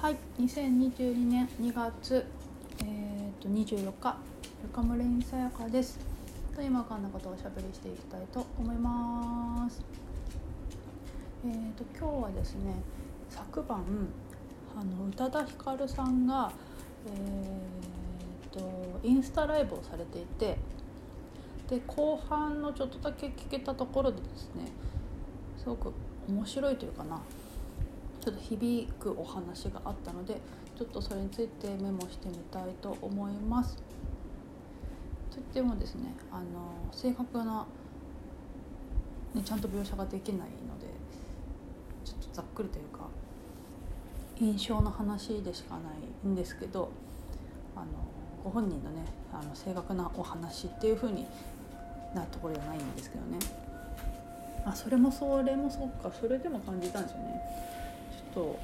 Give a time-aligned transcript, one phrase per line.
[0.00, 2.24] はい、2022年2月、
[2.84, 4.16] えー、と24日、
[4.62, 5.98] ルカムレインさやかです。
[6.54, 9.82] と今からのことをおしゃべりしていきたいと思います。
[11.44, 12.74] えー、と今日はですね、
[13.28, 13.82] 昨晩
[14.80, 16.52] あの宇多田ヒカルさんが
[17.06, 20.58] えー、とインスタライブをされていて、
[21.68, 24.70] で後半のちょっとだけ聞けたところでですね、
[25.56, 25.92] すごく
[26.28, 27.20] 面白いというかな。
[28.28, 30.38] ちょっと響くお話があったので
[30.76, 33.78] ちょっとそれについてメモしてみたいと思います。
[35.30, 36.44] といってもですねあの
[36.92, 37.66] 正確な、
[39.32, 40.88] ね、ちゃんと描写ができないので
[42.04, 43.08] ちょっとざっくりというか
[44.38, 45.80] 印象の話でしかな
[46.24, 46.90] いんですけど
[47.74, 47.86] あの
[48.44, 51.26] ご本人のねあの正確なお話っていう風に
[52.14, 53.38] なところじゃないんですけどね
[54.66, 57.78] あそれもそれもそっかそれでも感じたんですよね。
[58.28, 58.58] ょっと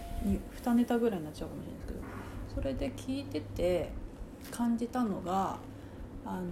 [0.64, 2.00] 2ネタぐらいになっちゃうかもしれないですけど
[2.54, 3.90] それで聞いてて
[4.50, 5.58] 感じたのが
[6.24, 6.42] あの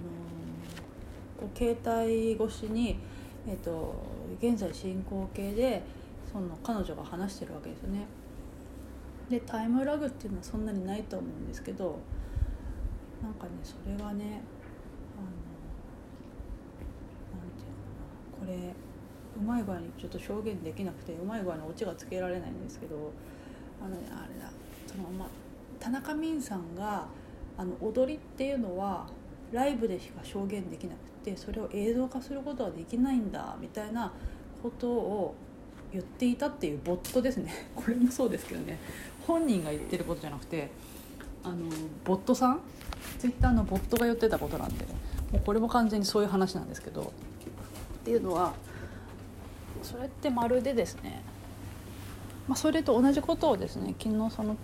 [1.39, 2.99] こう携帯越しに、
[3.49, 3.95] えっと、
[4.41, 5.83] 現在進行形で
[6.31, 8.07] その彼女が話してるわけですよね。
[9.29, 11.99] でタイムラグっていうのはそんなにないと思うんですけど
[13.23, 14.43] なんかねそれがね
[15.17, 15.33] あの
[17.39, 18.75] なんていうのかなこれ
[19.37, 23.13] うい具合にちょっと表現できなくてうまい具合にオチがつけられないんですけど
[23.81, 24.51] あの、ね、あれだ
[24.87, 25.27] その、ま、
[25.81, 27.07] 田中泯さんが
[27.57, 29.07] あの踊りっていうのは
[29.53, 34.13] ライブでしか表現できなくてそれを映像化することはできないんだみたいな
[34.63, 35.35] ことを
[35.93, 37.53] 言っていたっていうボットですね。
[37.77, 38.79] これもそうですけどね。
[39.27, 40.71] 本人が言ってることじゃなくて
[41.45, 41.67] あの
[42.05, 42.61] ボットさん？
[43.19, 44.85] ツイッターのボットが言ってたことなんで
[45.33, 48.55] もうこれも完全にそういう話なんですけどっていうのは
[49.83, 51.23] それってまるでですね、
[52.49, 54.57] まあ、それと同じことをですね昨日その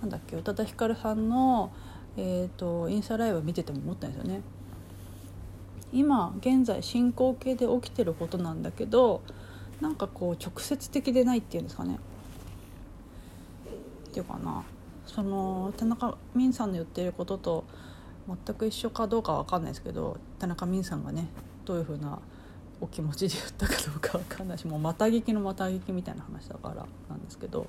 [0.00, 1.72] なんだっけ宇多田ヒカルさんの、
[2.16, 4.42] えーと、インスタライブ見てても思ったんですよね。
[5.92, 9.22] 今現在進行形で起きてることなんだけど
[9.80, 11.98] なんかこう直接的でないっていうんですかね。
[14.08, 14.64] っていうかな
[15.06, 17.64] その田中泯さんの言ってることと
[18.26, 21.28] 全く一緒かどうかは分かんないですけど田中泯さんがね
[21.64, 22.18] どういうふうな
[22.80, 27.66] お気持ちで言ったかどうか分かんないしもうまた聞きのまた聞きみたいな話だからなんですけど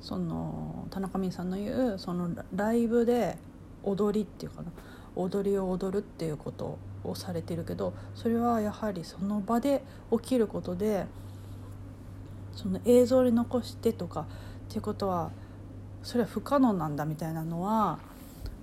[0.00, 3.36] その田中泯さんの言うそのライブで
[3.82, 4.70] 踊りっていうかな
[5.16, 9.82] 踊りを踊るっていうことをされてるけどそれはやはりその場で
[10.12, 11.06] 起きることで
[12.54, 14.24] その映像に残してとかっ
[14.68, 15.30] ていうことは
[16.02, 17.98] それは不可能なんだみたいなのは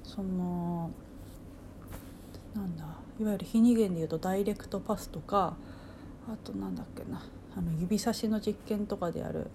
[0.04, 0.92] その
[2.56, 2.86] なんだ
[3.20, 5.56] いわゆる非二元でいうとダイレクトパスとか
[6.28, 7.22] あとなんだっけな
[7.56, 9.48] あの指差しの実験とかである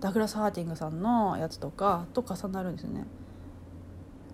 [0.00, 3.04] ダグラス・ハーティングさんのやつとかと重なるんですね。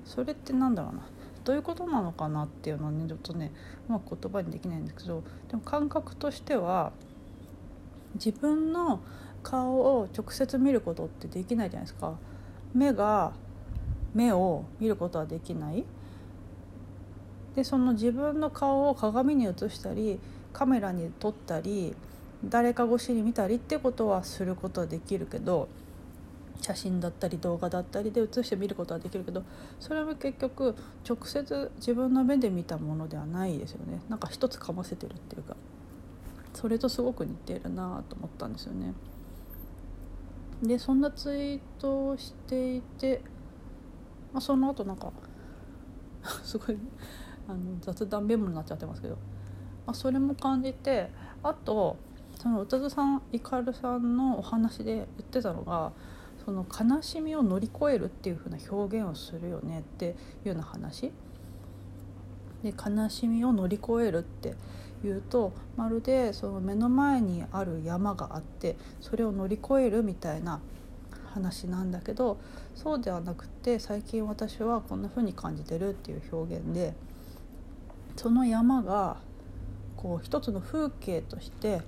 [0.05, 1.03] それってなんだろうな
[1.45, 3.53] どういうことなのかなっていうのはねちょっとね
[3.89, 6.93] うまく言葉にできないんですけどでも感覚としては
[8.15, 9.01] 自分の
[9.43, 12.15] 顔を直接見ることってできないじゃないですか。
[12.75, 13.33] 目が
[14.15, 15.85] 目を見ることはできない
[17.57, 20.19] でその自分の顔を鏡に映したり
[20.53, 21.95] カメラに撮ったり
[22.45, 25.69] 誰か越しに見たりってことはすることはできるけど
[26.61, 29.43] 写真だったり動画だったりで写して見ることはできるけど
[29.81, 30.75] それは結局
[31.09, 35.57] 直接自分の目で見たものではないですよねなんか一つかませてるっていうか
[36.55, 38.95] それとすごく似てるなと思ったんですよね。
[40.63, 43.21] でそんなツイートをしていて、
[44.33, 45.13] まあ、その後なんか
[46.43, 46.79] すごい
[47.49, 49.15] あの雑談メモになっちゃってますけど、
[49.87, 51.11] まあ、それも感じて
[51.43, 51.97] あと
[52.41, 55.93] その宇多田さんイカルさんのお話で言ってたのが
[56.45, 60.09] その悲しみを乗り越えるっていう風な表現をするよねってい
[60.45, 61.13] うような話。
[62.63, 64.55] で悲しみを乗り越えるって
[65.05, 70.61] いうとまるでその目の前にある山があってそれを乗り越えるみたいな
[71.35, 72.39] 話なんだけど
[72.75, 76.95] そうではなくて最近私はこんな風に感じてるっていう表現で
[78.17, 79.17] その山が
[79.97, 81.81] こう一つの風景として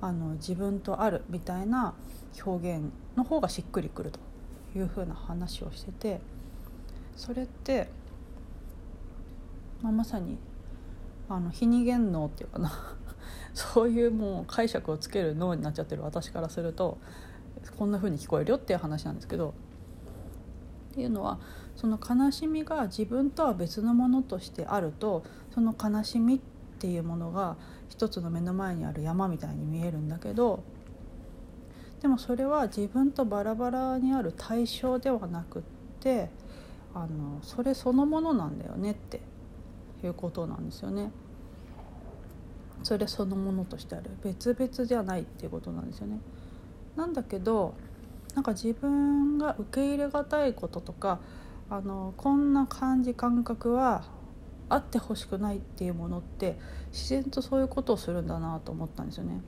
[0.00, 1.94] あの自分とあるみたいな
[2.44, 4.20] 表現の方がしっくりくると
[4.78, 6.20] いうふうな話をしてて
[7.16, 7.88] それって、
[9.82, 10.38] まあ、まさに
[11.28, 12.72] あの非二元脳っていうかな。
[13.54, 16.98] そういうもう解釈をつける脳になっちゃってる私からすると
[17.76, 19.52] こんな風に聞こえるよっていう話なんですけど
[20.92, 21.40] っていうのは
[21.78, 25.22] その悲しみが自分とは別のものとしてあると
[25.54, 26.38] その悲しみっ
[26.80, 27.56] ていうものが
[27.88, 30.64] 一つの目の前にある山みたいに見えるんだけど
[32.02, 35.62] でもそれは自分とバラバラにある対象ではなくっ
[36.00, 36.30] て
[36.94, 39.20] あのそれそのものなんだよねって
[40.02, 41.12] いうことなんですよね。
[42.82, 46.18] それそのものとしてある別々じゃないっていうことなんですよね。
[46.96, 47.74] なんだけど
[48.34, 51.20] なんか自分が受け入れがたいこととか
[51.70, 54.04] あのこんな感じ感覚は
[54.68, 56.58] あってほしくないっていうものって
[56.92, 59.40] 自然とそういうことをするんだなと思ったんですよね。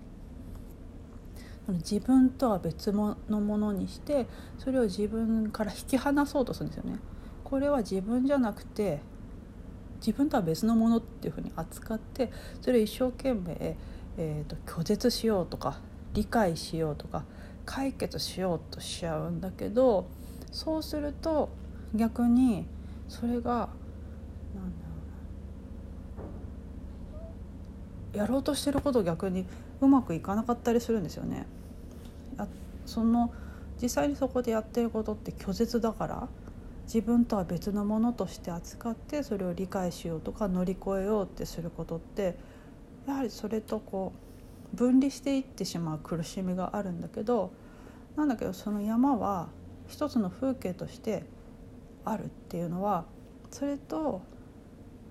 [1.68, 4.26] 自分とは別のものにして
[4.58, 6.98] それを自分から引き離そうとするんですよね。
[7.44, 9.00] これは自分じゃなくて
[10.00, 13.76] 自分とは別のものっていうふうに扱ってそれを一生懸命、
[14.16, 15.80] えーと、拒絶しようとか
[16.14, 17.24] 理解しようとか
[17.66, 20.06] 解決しようとしちゃうんだけど
[20.50, 21.50] そうすると
[21.94, 22.66] 逆に
[23.08, 23.70] それがなんだ
[24.86, 26.24] ろ
[28.14, 29.46] うなやろうとしてること逆に
[29.80, 31.46] うまくいかなかったりするんですよね。
[32.86, 33.32] その
[33.80, 36.28] 実際にそこでやってることって拒絶だから
[36.84, 42.36] 自分とは別のものとして扱ってそれを理解しようとか乗り越えようってすることって
[43.06, 44.12] やはりそれとこ
[44.74, 47.52] う分離していってしまう苦しみがあるんだけど
[48.16, 49.48] なんだけどその山は
[49.86, 51.24] 一つの風景として
[52.04, 53.04] あるっていうのは
[53.50, 54.22] それと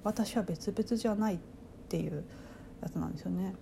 [0.03, 1.39] 私は別々じゃないっ
[1.89, 2.23] ていう
[2.81, 3.55] やつなんですよね。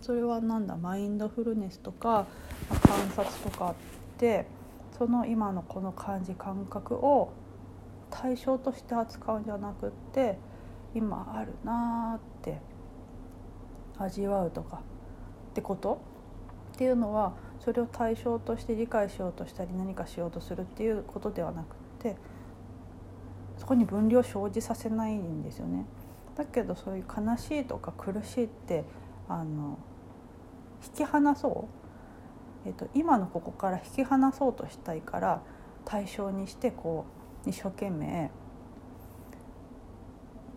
[0.00, 2.26] それはなんだマインドフルネスとか
[2.68, 3.74] 観察とかっ
[4.18, 4.46] て
[4.98, 7.32] その今のこの感じ感覚を
[8.10, 10.38] 対象として扱うんじゃなくって
[10.94, 12.60] 今あるなーって
[13.98, 14.78] 味わうとか
[15.50, 16.00] ってこと？
[16.74, 21.76] っていうのはそれを対象として理解しようとしたり何かしようとするっていうことではなく
[22.10, 22.16] って
[23.56, 25.86] そこに分離を生じさせないんですよね。
[26.36, 28.84] だけどそういう悲しいとか苦しいって
[29.28, 29.78] あの
[30.84, 31.68] 引き離そ
[32.64, 35.42] う、えーと、今のここから引き離そうとしたいから
[35.84, 37.04] 対象にしてこ
[37.46, 38.30] う一生懸命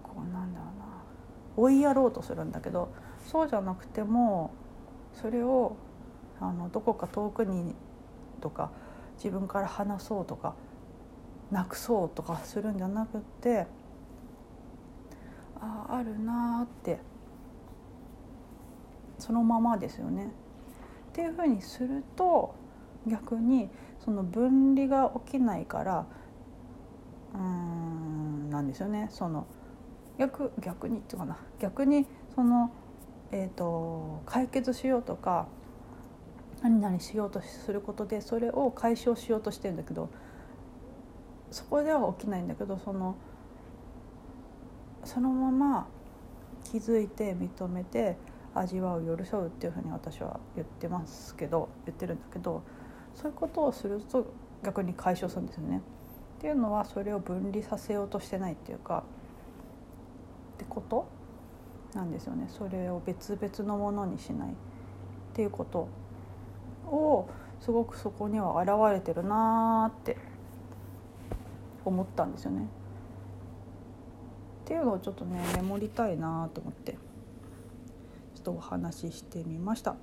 [0.02, 0.86] こうなんだろうな
[1.58, 2.90] 追いやろうとするんだけど
[3.28, 4.52] そうじゃなくても
[5.14, 5.76] それを
[6.40, 7.76] あのどこか遠くに
[8.42, 8.72] とか
[9.18, 10.56] 自分から離そうとか
[11.52, 13.68] なくそうとかするんじゃなくって
[15.60, 17.00] あああるなーって
[19.18, 20.32] そのままですよね。
[21.10, 22.56] っていうふうにすると
[23.08, 23.70] 逆に
[24.04, 26.06] その分離が起きないから
[27.34, 29.48] うーんなんですよねその
[30.18, 32.06] 逆逆にっていうかな逆に
[32.36, 32.72] その、
[33.32, 35.48] えーと、解決しようとか
[36.62, 40.10] 何々しようとすることでそれを解消しようとしてるんだけど
[41.52, 43.16] そこでは起きないんだけどその
[45.04, 45.88] そのまま
[46.64, 48.18] 気づいて認めて
[48.54, 52.64] 味わう寄り添うっていうふうに私は言ってますけど言ってるんだけど
[53.14, 54.26] そういうことをすると
[54.64, 55.82] 逆に解消するんですよね。
[56.38, 59.04] っていうのはそれを分離させようとしてないっていうか
[60.56, 61.08] ってこと
[61.94, 62.48] なんですよね。
[62.50, 64.54] それを別々のものにしないっ
[65.34, 65.88] ていうこと
[66.88, 67.28] を
[67.60, 70.18] すごくそこには現れてるなーって
[71.86, 72.68] 思ったんですよね。
[74.66, 76.98] っていうのをちょっとねメモりたいなと思ってちょ
[78.40, 78.42] っ。
[78.46, 79.96] とお話ししてみました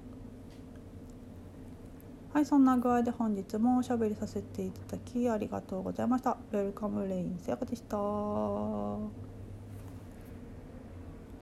[2.34, 9.31] はいそんな具合で本日もおしゃべりさせていただきありがとうございましたウェルカムレインせやかでした